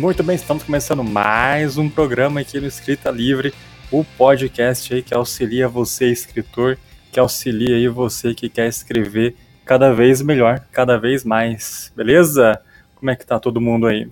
[0.00, 3.52] Muito bem, estamos começando mais um programa aqui no Escrita Livre,
[3.92, 6.78] o podcast aí que auxilia você, escritor,
[7.12, 12.62] que auxilia aí você que quer escrever cada vez melhor, cada vez mais, beleza?
[12.94, 14.08] Como é que tá todo mundo aí?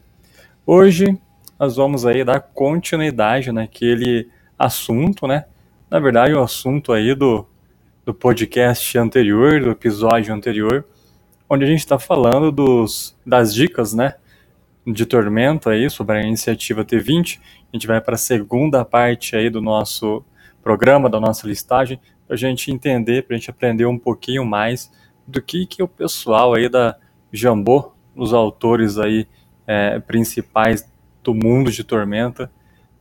[0.66, 1.18] Hoje
[1.58, 4.28] nós vamos aí dar continuidade naquele
[4.58, 5.46] assunto, né?
[5.90, 7.46] Na verdade, o assunto aí do,
[8.04, 10.84] do podcast anterior, do episódio anterior,
[11.48, 14.16] onde a gente está falando dos, das dicas, né?
[14.92, 17.38] De Tormenta aí sobre a iniciativa T20.
[17.72, 20.24] A gente vai para a segunda parte aí do nosso
[20.62, 24.90] programa, da nossa listagem, para a gente entender, para a gente aprender um pouquinho mais
[25.26, 26.96] do que, que o pessoal aí da
[27.32, 29.26] Jambô, os autores aí
[29.66, 30.90] é, principais
[31.22, 32.50] do mundo de Tormenta,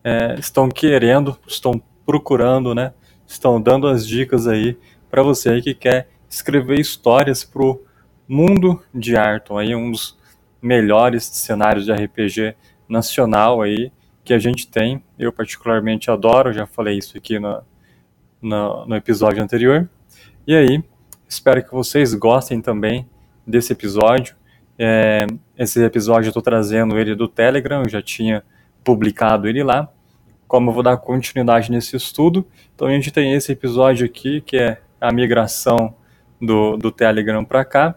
[0.03, 2.93] é, estão querendo, estão procurando, né?
[3.25, 4.77] Estão dando as dicas aí
[5.09, 7.81] para você aí que quer escrever histórias para o
[8.27, 10.16] mundo de Arton, aí um dos
[10.61, 12.55] melhores cenários de RPG
[12.87, 13.91] nacional aí
[14.23, 15.03] que a gente tem.
[15.17, 17.61] Eu particularmente adoro, já falei isso aqui no,
[18.41, 19.89] no, no episódio anterior.
[20.45, 20.83] E aí,
[21.27, 23.07] espero que vocês gostem também
[23.45, 24.35] desse episódio.
[24.77, 25.25] É,
[25.57, 28.43] esse episódio eu estou trazendo ele do Telegram, eu já tinha
[28.83, 29.89] publicado ele lá.
[30.47, 34.55] Como eu vou dar continuidade nesse estudo, então a gente tem esse episódio aqui, que
[34.57, 35.95] é a migração
[36.41, 37.95] do, do Telegram para cá.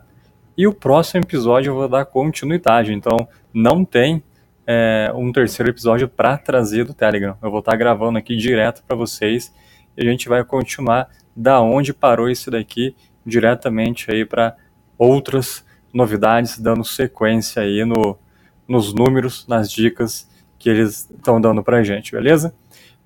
[0.60, 4.22] E o próximo episódio eu vou dar continuidade, então não tem
[4.66, 7.34] é, um terceiro episódio para trazer do Telegram.
[7.42, 9.50] Eu vou estar tá gravando aqui direto para vocês
[9.96, 12.94] e a gente vai continuar da onde parou isso daqui
[13.24, 14.54] diretamente aí para
[14.98, 18.18] outras novidades, dando sequência aí no,
[18.68, 22.54] nos números, nas dicas que eles estão dando para a gente, beleza?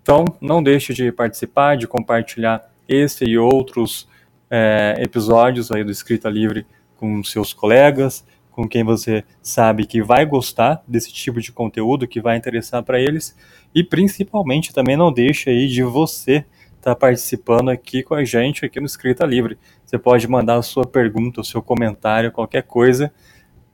[0.02, 4.08] Então, não deixe de participar, de compartilhar esse e outros
[4.50, 10.24] é, episódios aí do Escrita Livre com seus colegas, com quem você sabe que vai
[10.24, 13.36] gostar desse tipo de conteúdo, que vai interessar para eles,
[13.74, 16.44] e principalmente também não deixe aí de você
[16.77, 19.58] estar tá participando aqui com a gente aqui no Escrita Livre.
[19.84, 23.12] Você pode mandar a sua pergunta, o seu comentário, qualquer coisa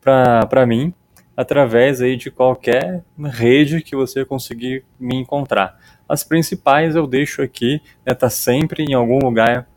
[0.01, 0.95] para mim,
[1.37, 5.79] através aí de qualquer rede que você conseguir me encontrar.
[6.09, 9.69] As principais eu deixo aqui, né, tá sempre em algum lugar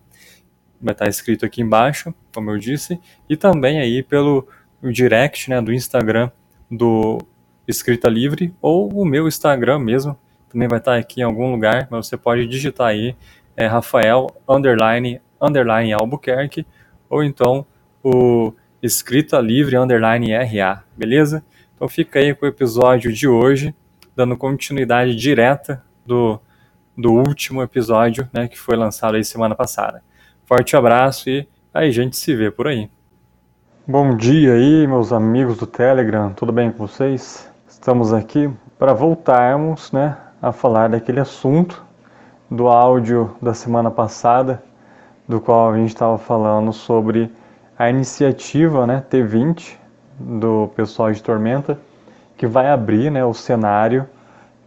[0.81, 4.49] vai estar escrito aqui embaixo, como eu disse, e também aí pelo
[4.83, 6.31] direct, né, do Instagram
[6.71, 7.19] do
[7.67, 10.19] Escrita Livre, ou o meu Instagram mesmo,
[10.51, 13.15] também vai estar aqui em algum lugar, mas você pode digitar aí
[13.57, 16.67] é Rafael underline underline Albuquerque
[17.09, 17.65] ou então
[18.03, 18.53] o
[18.83, 21.43] escrita livre underline RA, beleza?
[21.75, 23.75] Então fica aí com o episódio de hoje,
[24.15, 26.41] dando continuidade direta do,
[26.97, 30.03] do último episódio, né, que foi lançado aí semana passada.
[30.45, 32.91] Forte abraço e aí a gente se vê por aí.
[33.87, 37.51] Bom dia aí, meus amigos do Telegram, tudo bem com vocês?
[37.69, 41.85] Estamos aqui para voltarmos, né, a falar daquele assunto
[42.51, 44.61] do áudio da semana passada,
[45.29, 47.31] do qual a gente estava falando sobre
[47.79, 49.77] a iniciativa né, T20
[50.19, 51.79] do pessoal de Tormenta,
[52.37, 54.05] que vai abrir né, o cenário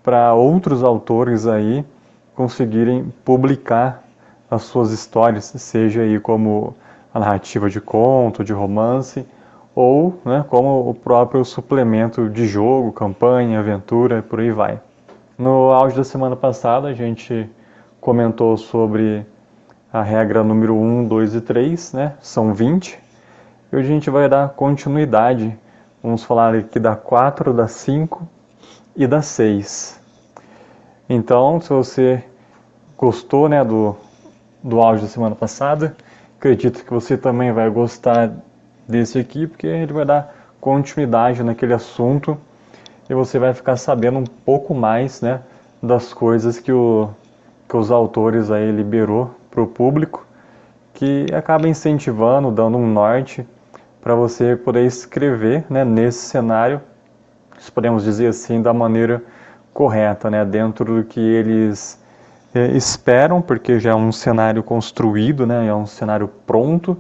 [0.01, 1.85] para outros autores aí
[2.33, 4.03] conseguirem publicar
[4.49, 6.75] as suas histórias, seja aí como
[7.13, 9.25] a narrativa de conto, de romance,
[9.75, 14.79] ou né, como o próprio suplemento de jogo, campanha, aventura, por aí vai.
[15.37, 17.49] No áudio da semana passada, a gente
[18.03, 19.25] comentou sobre
[19.91, 22.13] a regra número 1, 2 e 3, né?
[22.19, 22.99] São 20.
[23.71, 25.57] E hoje a gente vai dar continuidade.
[26.03, 28.27] Vamos falar aqui da 4, da 5
[28.93, 30.01] e da 6.
[31.07, 32.21] Então, se você
[32.97, 33.95] gostou né, do,
[34.61, 35.95] do áudio da semana passada,
[36.37, 38.33] acredito que você também vai gostar
[38.85, 42.37] desse aqui, porque ele vai dar continuidade naquele assunto
[43.09, 45.39] e você vai ficar sabendo um pouco mais né,
[45.81, 47.09] das coisas que o
[47.73, 50.27] que os autores aí liberou para o público,
[50.93, 53.43] que acaba incentivando, dando um norte
[53.99, 56.79] para você poder escrever né, nesse cenário,
[57.73, 59.23] podemos dizer assim, da maneira
[59.73, 61.99] correta, né, dentro do que eles
[62.53, 66.95] é, esperam, porque já é um cenário construído, né, é um cenário pronto,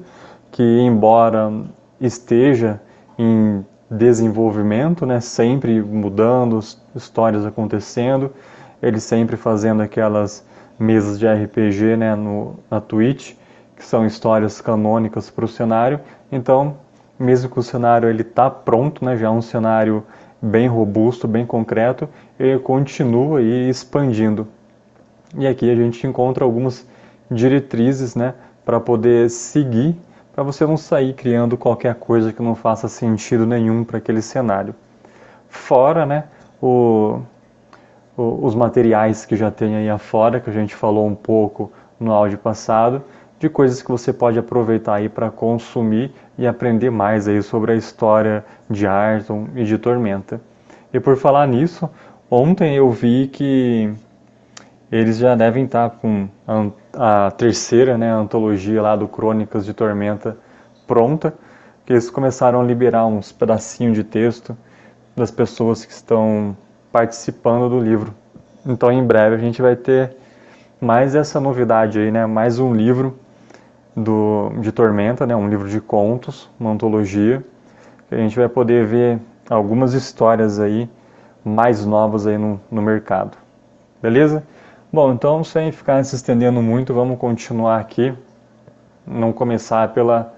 [0.49, 1.53] que embora
[2.01, 2.81] esteja
[3.15, 6.59] em desenvolvimento, né, sempre mudando,
[6.95, 8.33] histórias acontecendo,
[8.81, 10.43] eles sempre fazendo aquelas
[10.83, 13.33] mesas de RPG né, no, na Twitch,
[13.75, 15.99] que são histórias canônicas para o cenário.
[16.31, 16.77] Então,
[17.17, 20.03] mesmo que o cenário ele está pronto, né, já é um cenário
[20.41, 24.45] bem robusto, bem concreto, ele continua aí expandindo.
[25.37, 26.85] E aqui a gente encontra algumas
[27.31, 28.33] diretrizes né,
[28.65, 29.95] para poder seguir,
[30.35, 34.75] para você não sair criando qualquer coisa que não faça sentido nenhum para aquele cenário.
[35.47, 36.25] Fora né,
[36.61, 37.21] o,
[38.17, 42.37] os materiais que já tem aí afora, que a gente falou um pouco no áudio
[42.37, 43.03] passado,
[43.39, 47.75] de coisas que você pode aproveitar aí para consumir e aprender mais aí sobre a
[47.75, 50.39] história de Arton e de Tormenta.
[50.93, 51.89] E por falar nisso,
[52.29, 53.91] ontem eu vi que
[54.91, 60.37] eles já devem estar com a, a terceira né, antologia lá do Crônicas de Tormenta
[60.85, 61.33] pronta,
[61.85, 64.55] que eles começaram a liberar uns pedacinhos de texto
[65.15, 66.55] das pessoas que estão
[66.93, 68.13] participando do livro.
[68.63, 70.15] Então em breve a gente vai ter
[70.79, 72.27] mais essa novidade aí, né?
[72.27, 73.17] Mais um livro
[73.95, 77.43] do, de Tormenta, né, um livro de contos, uma antologia,
[78.07, 79.19] que a gente vai poder ver
[79.49, 80.87] algumas histórias aí
[81.43, 83.37] mais novas aí no, no mercado.
[83.99, 84.43] Beleza?
[84.91, 88.13] Bom, então sem ficar se estendendo muito, vamos continuar aqui.
[89.05, 90.31] Não começar pela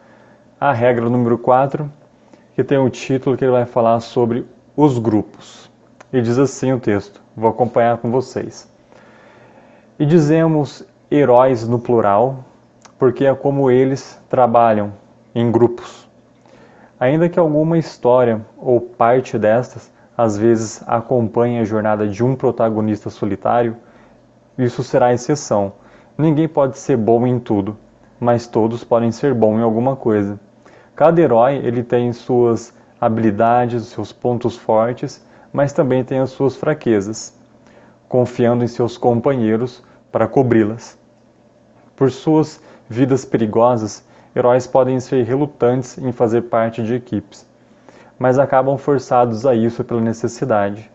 [0.59, 1.91] a regra número 4,
[2.55, 5.69] que tem o título que ele vai falar sobre os grupos.
[6.13, 8.69] E diz assim o texto, vou acompanhar com vocês.
[9.97, 12.43] E dizemos heróis no plural,
[12.97, 14.93] porque é como eles trabalham
[15.33, 16.07] em grupos.
[16.99, 23.09] Ainda que alguma história ou parte destas às vezes acompanhe a jornada de um protagonista
[23.09, 23.75] solitário,
[24.57, 25.73] isso será exceção.
[26.17, 27.77] Ninguém pode ser bom em tudo,
[28.19, 30.39] mas todos podem ser bons em alguma coisa.
[30.95, 35.24] Cada herói ele tem suas habilidades, seus pontos fortes,
[35.55, 37.33] mas também tem as suas fraquezas,
[38.09, 39.81] confiando em seus companheiros
[40.11, 40.99] para cobri-las.
[41.95, 44.05] Por suas vidas perigosas,
[44.35, 47.49] heróis podem ser relutantes em fazer parte de equipes,
[48.19, 50.91] mas acabam forçados a isso pela necessidade.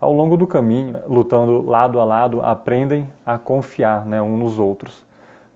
[0.00, 5.04] Ao longo do caminho, lutando lado a lado, aprendem a confiar né, uns nos outros.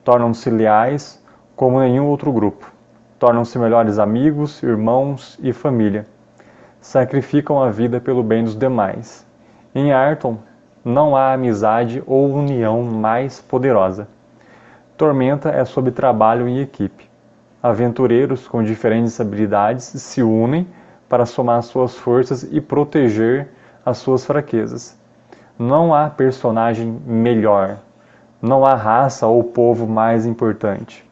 [0.04, 1.22] Tornam-se leais
[1.56, 2.70] como nenhum outro grupo.
[3.18, 6.06] Tornam-se melhores amigos, irmãos e família.
[6.80, 9.26] Sacrificam a vida pelo bem dos demais.
[9.74, 10.38] Em Arton,
[10.82, 14.08] não há amizade ou união mais poderosa.
[14.96, 17.08] Tormenta é sobre trabalho em equipe.
[17.62, 20.66] Aventureiros com diferentes habilidades se unem
[21.06, 23.48] para somar suas forças e proteger
[23.84, 24.98] as suas fraquezas.
[25.58, 27.76] Não há personagem melhor,
[28.40, 31.04] não há raça ou povo mais importante.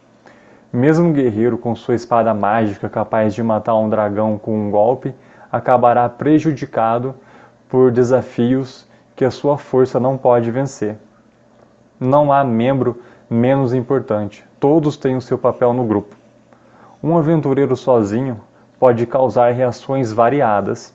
[0.72, 5.14] Mesmo um guerreiro com sua espada mágica capaz de matar um dragão com um golpe
[5.50, 7.14] acabará prejudicado
[7.68, 10.96] por desafios que a sua força não pode vencer.
[11.98, 14.44] Não há membro menos importante.
[14.60, 16.16] Todos têm o seu papel no grupo.
[17.02, 18.40] Um aventureiro sozinho
[18.78, 20.94] pode causar reações variadas,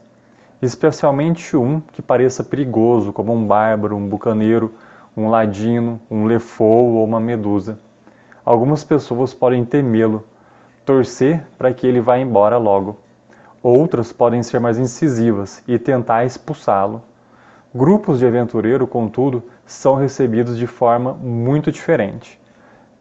[0.62, 4.74] especialmente um que pareça perigoso, como um bárbaro, um bucaneiro,
[5.16, 7.78] um ladino, um lefou ou uma medusa.
[8.46, 10.26] Algumas pessoas podem temê-lo,
[10.86, 12.98] torcer para que ele vá embora logo.
[13.64, 17.02] Outras podem ser mais incisivas e tentar expulsá-lo.
[17.74, 22.38] Grupos de aventureiro, contudo, são recebidos de forma muito diferente.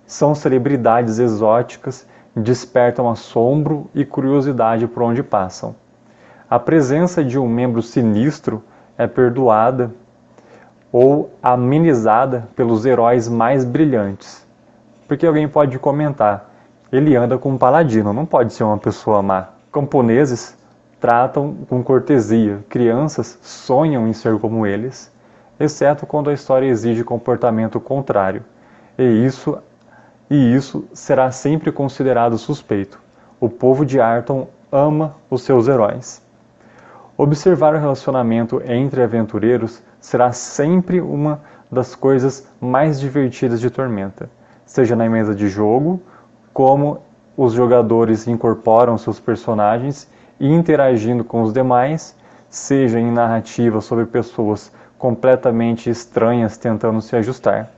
[0.07, 5.75] São celebridades exóticas, despertam assombro e curiosidade por onde passam.
[6.49, 8.63] A presença de um membro sinistro
[8.97, 9.91] é perdoada
[10.93, 14.47] ou amenizada pelos heróis mais brilhantes.
[15.09, 16.49] Porque alguém pode comentar,
[16.93, 19.49] ele anda com um paladino, não pode ser uma pessoa má.
[19.73, 20.55] Camponeses
[21.01, 25.11] tratam com cortesia, crianças sonham em ser como eles,
[25.59, 28.45] exceto quando a história exige comportamento contrário,
[28.99, 29.57] e isso,
[30.29, 33.01] e isso será sempre considerado suspeito.
[33.41, 36.21] O povo de Arton ama os seus heróis.
[37.17, 44.29] Observar o relacionamento entre aventureiros será sempre uma das coisas mais divertidas de Tormenta,
[44.67, 45.99] seja na mesa de jogo,
[46.53, 47.01] como
[47.37, 50.09] os jogadores incorporam seus personagens
[50.39, 52.17] e interagindo com os demais,
[52.49, 57.71] seja em narrativa sobre pessoas completamente estranhas tentando se ajustar.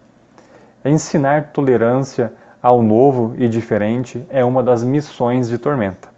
[0.85, 2.33] Ensinar tolerância
[2.63, 6.09] ao novo e diferente é uma das missões de Tormenta.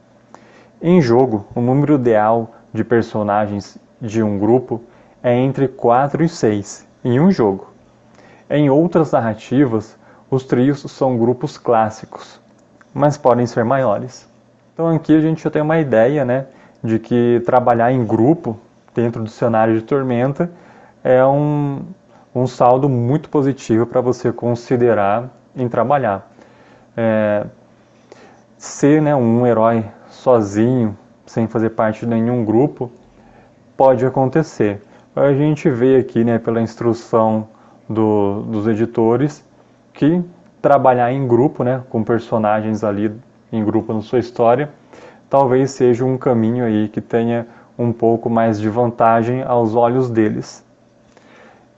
[0.80, 4.82] Em jogo, o número ideal de personagens de um grupo
[5.22, 7.68] é entre 4 e 6 em um jogo.
[8.48, 9.96] Em outras narrativas,
[10.30, 12.40] os trios são grupos clássicos,
[12.96, 14.26] mas podem ser maiores.
[14.72, 16.46] Então aqui a gente já tem uma ideia né,
[16.82, 18.58] de que trabalhar em grupo
[18.94, 20.50] dentro do cenário de Tormenta
[21.04, 21.82] é um,
[22.34, 26.26] um saldo muito positivo para você considerar em trabalhar.
[26.96, 27.44] É,
[28.56, 32.90] ser né, um herói sozinho, sem fazer parte de nenhum grupo,
[33.76, 34.82] pode acontecer.
[35.14, 37.46] A gente vê aqui, né, pela instrução
[37.86, 39.44] do, dos editores,
[39.92, 40.24] que
[40.66, 43.12] trabalhar em grupo, né, com personagens ali
[43.52, 44.68] em grupo na sua história,
[45.30, 47.46] talvez seja um caminho aí que tenha
[47.78, 50.64] um pouco mais de vantagem aos olhos deles.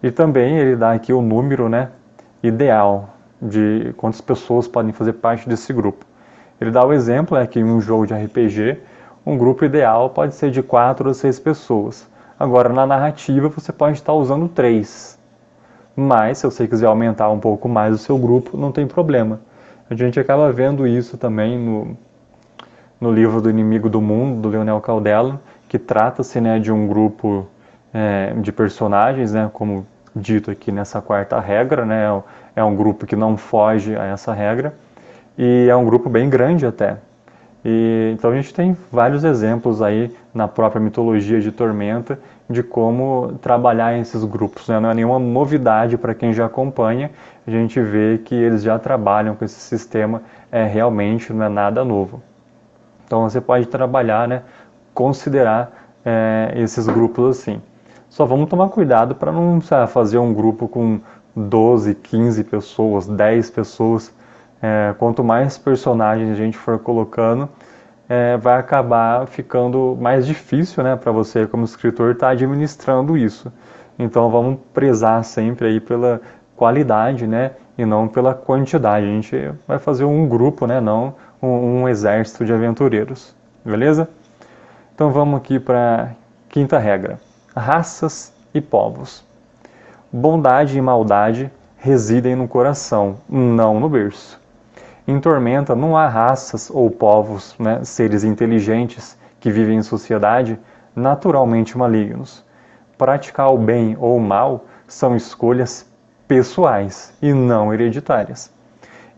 [0.03, 1.91] E também ele dá aqui o número, né,
[2.43, 3.11] ideal
[3.43, 6.07] de quantas pessoas podem fazer parte desse grupo.
[6.59, 8.81] Ele dá o exemplo é que em um jogo de RPG,
[9.27, 12.09] um grupo ideal pode ser de quatro ou seis pessoas.
[12.41, 15.18] Agora, na narrativa, você pode estar usando três.
[16.01, 19.41] Mas, se você quiser aumentar um pouco mais o seu grupo, não tem problema.
[19.91, 21.97] A gente acaba vendo isso também no,
[23.01, 27.49] no livro do Inimigo do Mundo, do Leonel Caldela, que trata-se né, de um grupo
[27.93, 32.23] é, de personagens, né, como dito aqui nessa quarta regra, né,
[32.55, 34.77] é um grupo que não foge a essa regra,
[35.37, 36.99] e é um grupo bem grande até.
[37.65, 43.39] E, então a gente tem vários exemplos aí na própria mitologia de Tormenta de como
[43.43, 44.69] trabalhar esses grupos.
[44.69, 44.81] Né?
[44.81, 47.11] Não é nenhuma novidade para quem já acompanha,
[47.47, 51.85] a gente vê que eles já trabalham com esse sistema, é, realmente não é nada
[51.85, 52.23] novo.
[53.05, 54.43] Então você pode trabalhar, né,
[54.93, 55.73] considerar
[56.05, 57.61] é, esses grupos assim.
[58.11, 61.01] Só vamos tomar cuidado para não sabe, fazer um grupo com
[61.37, 64.13] 12, 15 pessoas, 10 pessoas,
[64.61, 67.49] é, quanto mais personagens a gente for colocando,
[68.09, 73.53] é, vai acabar ficando mais difícil né, para você, como escritor, estar tá administrando isso.
[73.99, 76.21] Então vamos prezar sempre aí pela
[76.57, 79.07] qualidade né, e não pela quantidade.
[79.07, 83.35] A gente vai fazer um grupo, né, não um, um exército de aventureiros.
[83.65, 84.09] Beleza?
[84.95, 86.13] Então vamos aqui para
[86.49, 87.21] quinta regra:
[87.55, 89.25] raças e povos.
[90.11, 94.41] Bondade e maldade residem no coração, não no berço.
[95.11, 100.61] Em Tormenta não há raças ou povos, né, seres inteligentes que vivem em sociedade
[100.95, 102.45] naturalmente malignos.
[102.99, 105.91] Praticar o bem ou o mal são escolhas
[106.27, 108.53] pessoais e não hereditárias.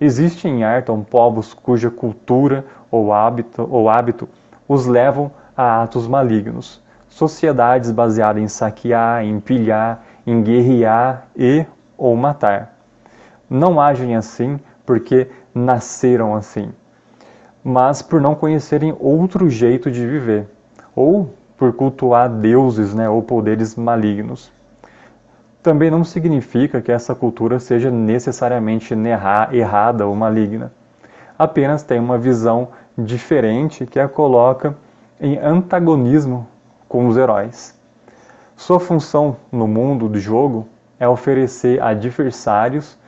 [0.00, 4.28] Existem em Arton povos cuja cultura ou hábito, ou hábito
[4.68, 6.80] os levam a atos malignos.
[7.08, 11.66] Sociedades baseadas em saquear, em pilhar, em guerrear e
[11.98, 12.76] ou matar.
[13.50, 16.70] Não agem assim porque nasceram assim,
[17.62, 20.48] mas por não conhecerem outro jeito de viver,
[20.94, 24.50] ou por cultuar deuses né, ou poderes malignos.
[25.62, 28.94] Também não significa que essa cultura seja necessariamente
[29.52, 30.72] errada ou maligna.
[31.38, 34.74] Apenas tem uma visão diferente que a coloca
[35.20, 36.48] em antagonismo
[36.88, 37.78] com os heróis.
[38.56, 40.66] Sua função no mundo do jogo
[40.98, 42.98] é oferecer adversários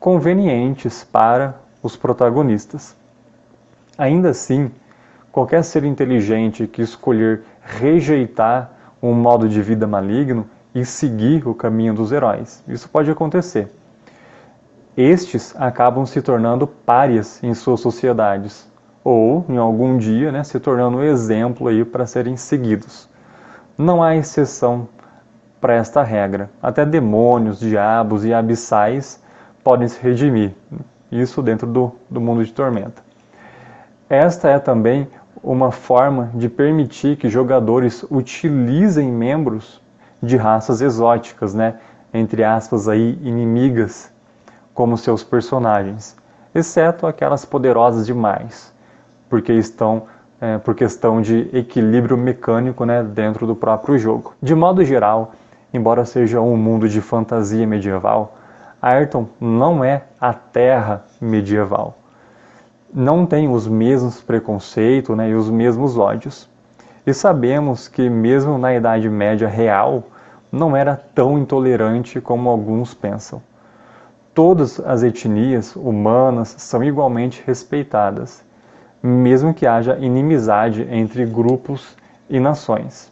[0.00, 2.96] convenientes para os protagonistas.
[3.98, 4.70] Ainda assim,
[5.30, 8.72] qualquer ser inteligente que escolher rejeitar
[9.02, 13.68] um modo de vida maligno e seguir o caminho dos heróis, isso pode acontecer.
[14.96, 18.66] Estes acabam se tornando párias em suas sociedades,
[19.04, 23.06] ou, em algum dia, né, se tornando um exemplo aí para serem seguidos.
[23.76, 24.88] Não há exceção
[25.60, 26.48] para esta regra.
[26.62, 29.22] Até demônios, diabos e abissais
[29.62, 30.54] podem se redimir
[31.20, 33.02] isso dentro do, do mundo de Tormenta.
[34.08, 35.08] Esta é também
[35.42, 39.80] uma forma de permitir que jogadores utilizem membros
[40.22, 41.74] de raças exóticas, né,
[42.12, 44.10] entre aspas aí inimigas,
[44.72, 46.16] como seus personagens,
[46.54, 48.72] exceto aquelas poderosas demais,
[49.28, 50.04] porque estão
[50.40, 54.34] é, por questão de equilíbrio mecânico né, dentro do próprio jogo.
[54.42, 55.32] De modo geral,
[55.72, 58.36] embora seja um mundo de fantasia medieval,
[58.84, 61.96] Ayrton não é a Terra medieval.
[62.92, 66.50] Não tem os mesmos preconceitos né, e os mesmos ódios.
[67.06, 70.04] E sabemos que, mesmo na Idade Média real,
[70.52, 73.40] não era tão intolerante como alguns pensam.
[74.34, 78.44] Todas as etnias humanas são igualmente respeitadas,
[79.02, 81.96] mesmo que haja inimizade entre grupos
[82.28, 83.10] e nações.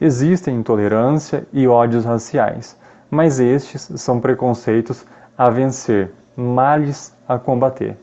[0.00, 2.76] Existem intolerância e ódios raciais,
[3.12, 5.04] mas estes são preconceitos
[5.36, 7.94] a vencer, males a combater.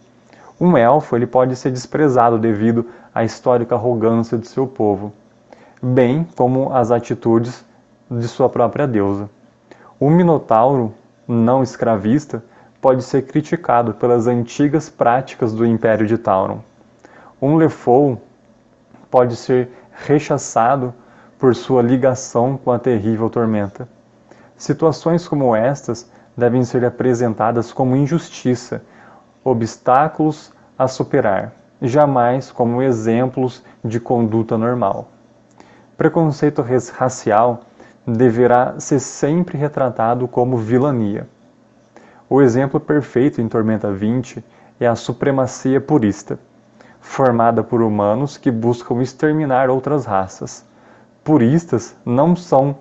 [0.62, 5.12] Um elfo ele pode ser desprezado devido à histórica arrogância de seu povo,
[5.82, 7.66] bem como as atitudes
[8.12, 9.28] de sua própria deusa.
[10.00, 10.94] O minotauro
[11.28, 12.44] não escravista
[12.80, 16.60] pode ser criticado pelas antigas práticas do Império de Tauron.
[17.42, 18.22] Um Lefou
[19.10, 19.72] pode ser
[20.06, 20.94] rechaçado
[21.40, 23.88] por sua ligação com a terrível tormenta.
[24.60, 28.84] Situações como estas devem ser apresentadas como injustiça,
[29.42, 35.08] obstáculos a superar, jamais como exemplos de conduta normal.
[35.98, 36.62] Preconceito
[36.94, 37.62] racial
[38.06, 41.26] deverá ser sempre retratado como vilania.
[42.30, 44.44] O exemplo perfeito em Tormenta 20
[44.78, 46.38] é a supremacia purista,
[47.00, 50.66] formada por humanos que buscam exterminar outras raças.
[51.24, 52.76] Puristas não são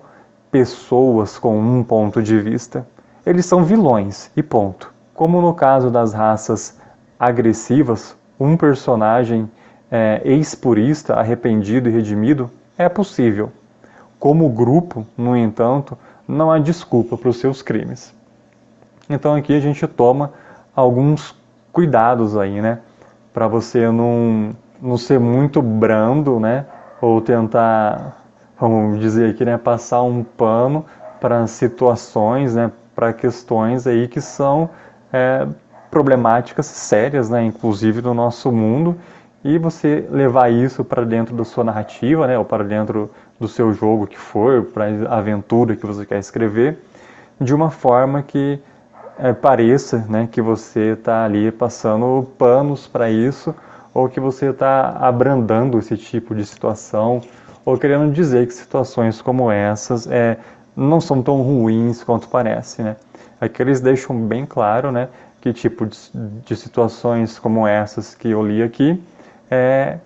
[0.51, 2.87] pessoas com um ponto de vista,
[3.25, 4.93] eles são vilões e ponto.
[5.13, 6.79] Como no caso das raças
[7.19, 9.49] agressivas, um personagem
[9.91, 13.51] é, ex-purista, arrependido e redimido é possível.
[14.19, 18.13] Como grupo, no entanto, não há desculpa para os seus crimes.
[19.09, 20.31] Então aqui a gente toma
[20.75, 21.35] alguns
[21.71, 22.79] cuidados aí, né?
[23.33, 26.65] Para você não, não ser muito brando, né?
[27.01, 28.18] Ou tentar,
[28.59, 29.57] vamos dizer aqui, né?
[29.57, 30.85] Passar um pano
[31.19, 32.71] para situações, né?
[32.95, 34.69] Para questões aí que são
[35.11, 35.47] é,
[35.89, 37.43] problemáticas sérias, né?
[37.43, 38.97] Inclusive no nosso mundo
[39.43, 43.73] e você levar isso para dentro da sua narrativa, né, ou para dentro do seu
[43.73, 46.77] jogo que for, para a aventura que você quer escrever,
[47.39, 48.59] de uma forma que
[49.17, 53.55] é, pareça né, que você está ali passando panos para isso,
[53.93, 57.21] ou que você está abrandando esse tipo de situação,
[57.69, 60.37] ou querendo dizer que situações como essas é,
[60.75, 62.81] não são tão ruins quanto parece.
[62.81, 62.95] Né?
[63.39, 65.07] Aqui eles deixam bem claro né,
[65.39, 65.97] que tipo de,
[66.45, 69.01] de situações como essas que eu li aqui
[69.51, 69.99] é,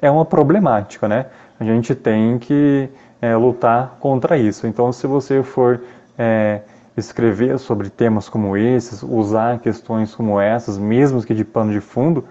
[0.00, 1.26] é uma problemática, né?
[1.58, 2.88] A gente tem que
[3.20, 4.66] é, lutar contra isso.
[4.66, 5.80] Então, se você for
[6.16, 6.60] é,
[6.96, 12.24] escrever sobre temas como esses, usar questões como essas, mesmo que de pano de fundo,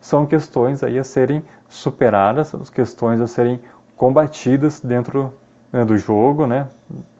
[0.00, 3.60] são questões aí a serem superadas, questões a serem
[4.00, 5.30] combatidas dentro
[5.70, 6.68] né, do jogo, né?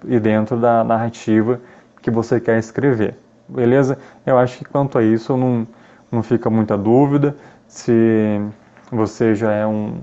[0.06, 1.60] E dentro da narrativa
[2.00, 3.18] que você quer escrever.
[3.46, 3.98] Beleza?
[4.24, 5.68] Eu acho que quanto a isso não,
[6.10, 7.36] não fica muita dúvida.
[7.68, 8.40] Se
[8.90, 9.98] você já é um,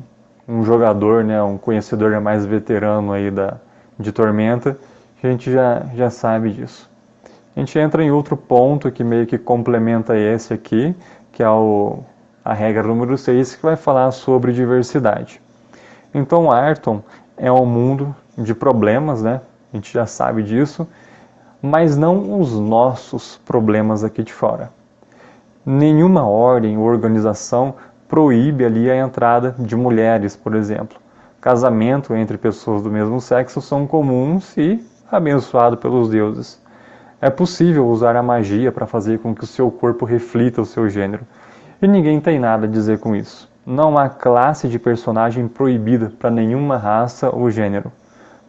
[0.48, 3.58] um jogador, né, um conhecedor mais veterano aí da,
[3.98, 4.78] de Tormenta,
[5.24, 6.88] a gente já, já sabe disso.
[7.56, 10.96] A gente entra em outro ponto que meio que complementa esse aqui,
[11.32, 12.04] que é o,
[12.46, 15.42] a regra número 6, que vai falar sobre diversidade.
[16.18, 17.04] Então, Arton
[17.38, 19.40] é um mundo de problemas, né?
[19.72, 20.88] A gente já sabe disso,
[21.62, 24.72] mas não os nossos problemas aqui de fora.
[25.64, 27.76] Nenhuma ordem ou organização
[28.08, 30.98] proíbe ali a entrada de mulheres, por exemplo.
[31.40, 36.60] Casamento entre pessoas do mesmo sexo são comuns e abençoado pelos deuses.
[37.22, 40.90] É possível usar a magia para fazer com que o seu corpo reflita o seu
[40.90, 41.28] gênero.
[41.80, 43.48] E ninguém tem nada a dizer com isso.
[43.70, 47.92] Não há classe de personagem proibida para nenhuma raça ou gênero.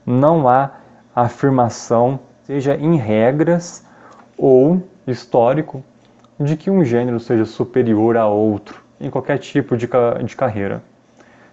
[0.06, 0.70] Não há
[1.12, 3.84] afirmação, seja em regras
[4.38, 5.82] ou histórico,
[6.38, 9.88] de que um gênero seja superior a outro em qualquer tipo de,
[10.24, 10.84] de carreira.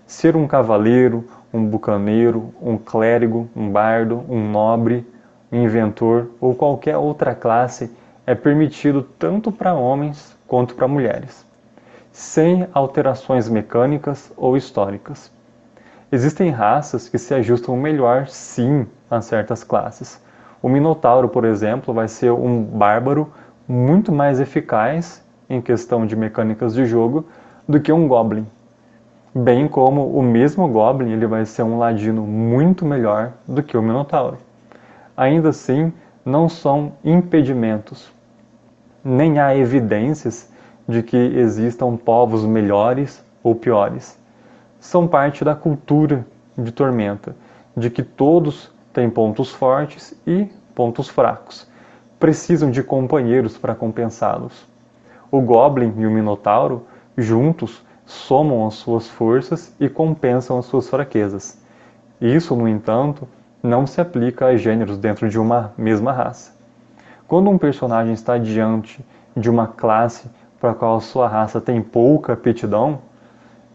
[0.05, 5.03] Ser um cavaleiro, um bucaneiro, um clérigo, um bardo, um nobre,
[5.51, 7.91] um inventor ou qualquer outra classe
[8.27, 11.44] é permitido tanto para homens quanto para mulheres,
[12.15, 15.29] sem alterações mecânicas ou históricas.
[16.09, 20.23] Existem raças que se ajustam melhor, sim, a certas classes.
[20.61, 23.33] O Minotauro, por exemplo, vai ser um bárbaro
[23.67, 27.25] muito mais eficaz em questão de mecânicas de jogo
[27.67, 28.47] do que um Goblin.
[29.35, 33.81] Bem como o mesmo Goblin ele vai ser um ladino muito melhor do que o
[33.81, 34.37] Minotauro.
[35.17, 35.91] Ainda assim,
[36.23, 38.09] não são impedimentos.
[39.03, 40.54] Nem há evidências
[40.87, 44.19] de que existam povos melhores ou piores.
[44.79, 46.25] São parte da cultura
[46.57, 47.35] de Tormenta,
[47.75, 51.67] de que todos têm pontos fortes e pontos fracos.
[52.19, 54.65] Precisam de companheiros para compensá-los.
[55.31, 56.85] O Goblin e o Minotauro,
[57.17, 61.59] juntos, somam as suas forças e compensam as suas fraquezas.
[62.21, 63.27] Isso, no entanto,
[63.61, 66.53] não se aplica a gêneros dentro de uma mesma raça.
[67.27, 69.03] Quando um personagem está diante
[69.35, 70.29] de uma classe
[70.65, 72.99] para a qual sua raça tem pouca aptidão,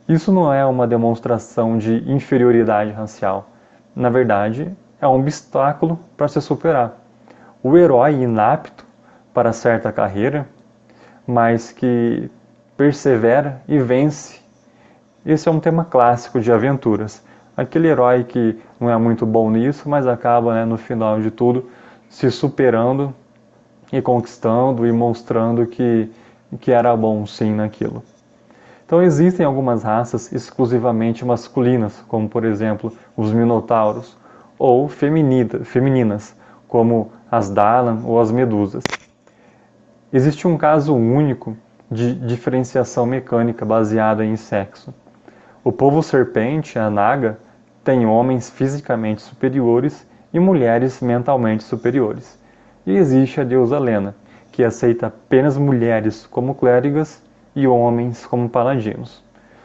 [0.09, 3.48] isso não é uma demonstração de inferioridade racial.
[3.94, 6.98] Na verdade, é um obstáculo para se superar.
[7.62, 8.85] O herói inapto
[9.33, 10.46] para certa carreira
[11.26, 12.29] mas que
[12.76, 14.40] persevera e vence.
[15.24, 17.22] Esse é um tema clássico de aventuras.
[17.57, 21.70] Aquele herói que não é muito bom nisso, mas acaba, né, no final de tudo,
[22.09, 23.14] se superando
[23.92, 26.11] e conquistando e mostrando que,
[26.58, 28.02] que era bom sim naquilo.
[28.84, 34.16] Então existem algumas raças exclusivamente masculinas, como por exemplo os minotauros,
[34.58, 36.36] ou femininas,
[36.66, 38.84] como as Dalan ou as Medusas.
[40.12, 41.56] Existe um caso único
[41.90, 44.92] de diferenciação mecânica baseada em sexo.
[45.62, 47.38] O povo serpente, a Naga,
[47.84, 52.38] tem homens fisicamente superiores e mulheres mentalmente superiores.
[52.86, 54.14] E existe a deusa Lena,
[54.61, 57.23] que aceita apenas mulheres como clérigas
[57.57, 59.25] e homens como paladinos.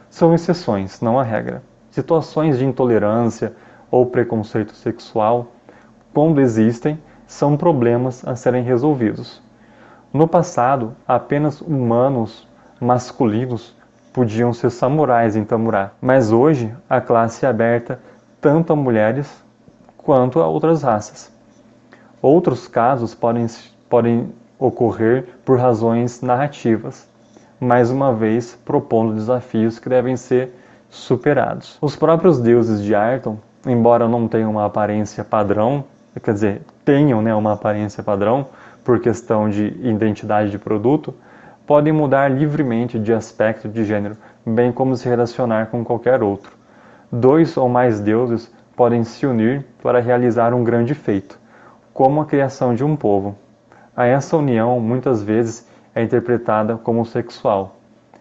[0.10, 1.62] São exceções, não a regra.
[1.92, 3.54] Situações de intolerância
[3.92, 5.48] ou preconceito sexual,
[6.14, 9.42] quando existem, são problemas a serem resolvidos.
[10.14, 12.48] No passado, apenas humanos
[12.80, 13.76] masculinos
[14.14, 18.00] podiam ser samurais em Tamurá, mas hoje a classe é aberta
[18.40, 19.44] tanto a mulheres
[19.98, 21.30] quanto a outras raças.
[22.22, 23.46] Outros casos podem,
[23.90, 27.08] podem ocorrer por razões narrativas,
[27.60, 30.54] mais uma vez propondo desafios que devem ser
[30.90, 31.78] superados.
[31.82, 35.84] Os próprios deuses de Arton, embora não tenham uma aparência padrão,
[36.24, 38.48] quer dizer, tenham né, uma aparência padrão
[38.84, 41.14] por questão de identidade de produto,
[41.66, 44.16] podem mudar livremente de aspecto de gênero,
[44.46, 46.52] bem como se relacionar com qualquer outro.
[47.12, 51.40] Dois ou mais deuses podem se unir para realizar um grande feito,
[51.94, 53.36] como a criação de um povo.
[53.98, 57.78] A essa união muitas vezes é interpretada como sexual.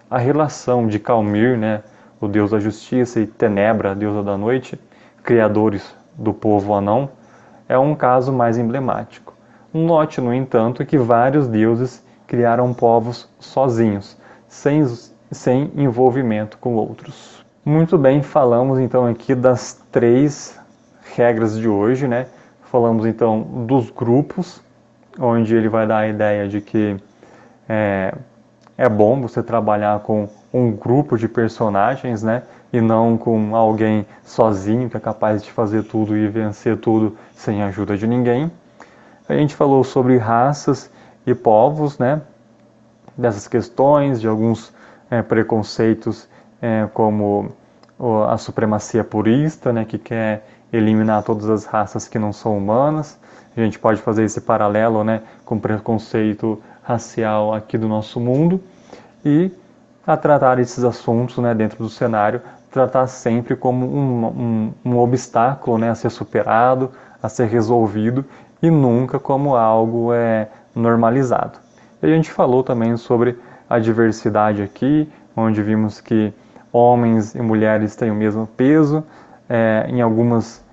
[0.08, 1.82] A relação de Calmir, né,
[2.20, 4.78] o deus da justiça, e Tenebra, deusa da noite,
[5.24, 7.10] criadores do povo anão,
[7.68, 9.34] é um caso mais emblemático.
[9.72, 14.86] Note, no entanto, que vários deuses criaram povos sozinhos, sem,
[15.32, 17.44] sem envolvimento com outros.
[17.64, 20.56] Muito bem, falamos então aqui das três
[21.16, 22.26] regras de hoje, né?
[22.62, 24.62] Falamos então dos grupos,
[25.18, 26.96] onde ele vai dar a ideia de que
[27.68, 28.14] é,
[28.76, 32.42] é bom você trabalhar com um grupo de personagens, né?
[32.72, 37.62] E não com alguém sozinho que é capaz de fazer tudo e vencer tudo sem
[37.62, 38.50] a ajuda de ninguém.
[39.28, 40.90] A gente falou sobre raças
[41.26, 42.20] e povos, né?
[43.16, 44.72] Dessas questões, de alguns
[45.10, 46.28] é, preconceitos,
[46.60, 47.52] é, como
[48.28, 49.84] a supremacia purista, né?
[49.84, 53.18] Que quer eliminar todas as raças que não são humanas.
[53.56, 55.22] A gente pode fazer esse paralelo, né?
[55.44, 58.60] Com preconceito racial aqui do nosso mundo
[59.24, 59.50] e
[60.06, 65.78] a tratar esses assuntos né, dentro do cenário, tratar sempre como um, um, um obstáculo
[65.78, 66.90] né, a ser superado,
[67.22, 68.24] a ser resolvido
[68.60, 71.58] e nunca como algo é, normalizado.
[72.02, 73.38] E a gente falou também sobre
[73.68, 76.32] a diversidade aqui, onde vimos que
[76.72, 79.04] homens e mulheres têm o mesmo peso,
[79.48, 80.63] é, em algumas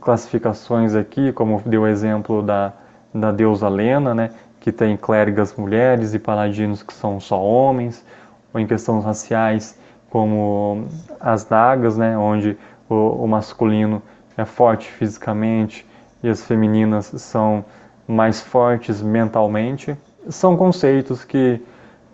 [0.00, 2.72] classificações aqui, como deu o exemplo da,
[3.14, 8.04] da deusa Lena, né, que tem clérigas mulheres e paladinos que são só homens,
[8.52, 9.78] ou em questões raciais,
[10.10, 10.86] como
[11.18, 12.56] as nagas, né, onde
[12.88, 14.02] o, o masculino
[14.36, 15.86] é forte fisicamente
[16.22, 17.64] e as femininas são
[18.06, 19.96] mais fortes mentalmente.
[20.28, 21.62] São conceitos que,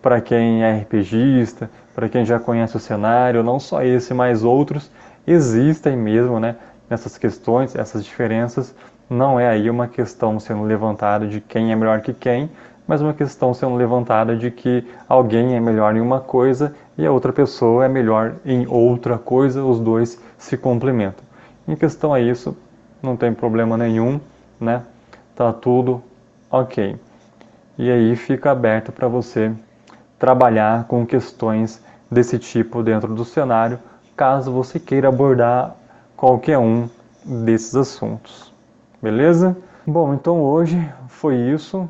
[0.01, 4.91] para quem é RPGista, para quem já conhece o cenário, não só esse, mas outros,
[5.25, 6.55] existem mesmo né,
[6.89, 8.73] nessas questões, essas diferenças,
[9.09, 12.49] não é aí uma questão sendo levantada de quem é melhor que quem,
[12.87, 17.11] mas uma questão sendo levantada de que alguém é melhor em uma coisa e a
[17.11, 21.23] outra pessoa é melhor em outra coisa, os dois se complementam.
[21.67, 22.55] Em questão a isso,
[23.01, 24.19] não tem problema nenhum,
[24.59, 24.83] né?
[25.35, 26.01] Tá tudo
[26.49, 26.95] ok.
[27.77, 29.51] E aí fica aberto para você
[30.17, 33.77] trabalhar com questões desse tipo dentro do cenário,
[34.15, 35.75] caso você queira abordar
[36.17, 36.89] qualquer um
[37.23, 38.51] desses assuntos.
[39.01, 39.55] Beleza?
[39.85, 40.77] Bom, então hoje
[41.07, 41.87] foi isso.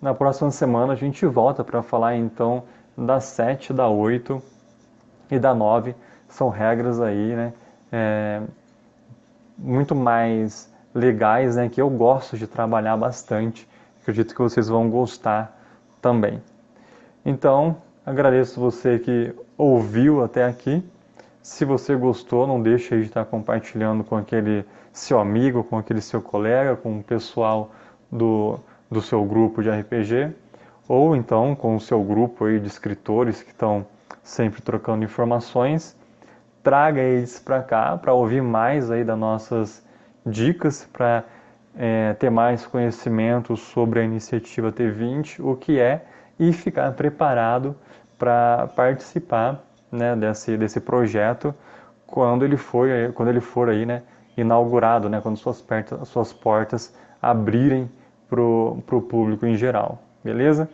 [0.00, 2.64] Na próxima semana a gente volta para falar então
[2.96, 4.42] da 7, da 8
[5.30, 5.94] e da 9.
[6.28, 7.52] São regras aí, né?
[7.92, 8.42] É,
[9.58, 11.68] muito mais legais, né?
[11.68, 13.68] Que eu gosto de trabalhar bastante.
[14.00, 15.54] Acredito que vocês vão gostar
[16.00, 16.42] também.
[17.24, 20.82] Então, agradeço você que ouviu até aqui.
[21.46, 26.20] Se você gostou, não deixe de estar compartilhando com aquele seu amigo, com aquele seu
[26.20, 27.70] colega, com o pessoal
[28.10, 28.58] do,
[28.90, 30.34] do seu grupo de RPG,
[30.88, 33.86] ou então com o seu grupo aí de escritores que estão
[34.24, 35.96] sempre trocando informações.
[36.64, 39.86] Traga eles para cá para ouvir mais aí das nossas
[40.26, 41.22] dicas, para
[41.76, 46.04] é, ter mais conhecimento sobre a iniciativa T20, o que é,
[46.40, 47.76] e ficar preparado
[48.18, 49.64] para participar
[49.96, 51.54] né, desse, desse projeto
[52.06, 54.02] quando ele for, quando ele for aí, né,
[54.36, 57.90] inaugurado, né, quando suas, pertas, suas portas abrirem
[58.28, 60.68] para o público em geral, beleza?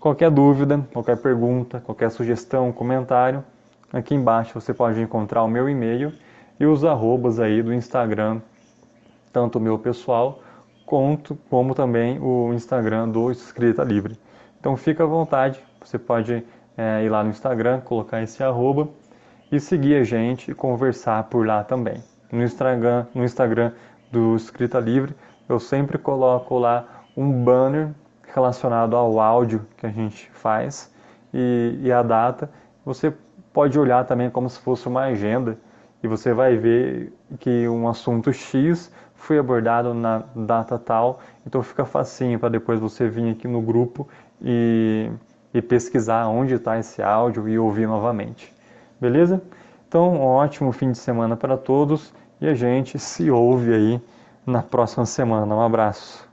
[0.00, 3.44] Qualquer dúvida, qualquer pergunta, qualquer sugestão, comentário,
[3.92, 6.12] aqui embaixo você pode encontrar o meu e-mail
[6.58, 8.40] e os arrobas aí do Instagram,
[9.32, 10.40] tanto o meu pessoal
[10.84, 14.18] quanto como também o Instagram do Escrita Livre.
[14.58, 16.44] Então fica à vontade, você pode
[16.76, 18.88] é, ir lá no Instagram, colocar esse arroba
[19.50, 22.02] e seguir a gente e conversar por lá também.
[22.30, 23.72] No Instagram, no Instagram
[24.10, 25.14] do Escrita Livre,
[25.48, 27.90] eu sempre coloco lá um banner
[28.34, 30.92] relacionado ao áudio que a gente faz
[31.32, 32.50] e, e a data.
[32.84, 33.12] Você
[33.52, 35.58] pode olhar também como se fosse uma agenda
[36.02, 41.84] e você vai ver que um assunto X foi abordado na data tal, então fica
[41.84, 44.08] facinho para depois você vir aqui no grupo
[44.40, 45.10] e,
[45.52, 48.52] e pesquisar onde está esse áudio e ouvir novamente.
[49.00, 49.42] Beleza?
[49.88, 54.00] Então, um ótimo fim de semana para todos e a gente se ouve aí
[54.46, 55.54] na próxima semana.
[55.54, 56.31] Um abraço.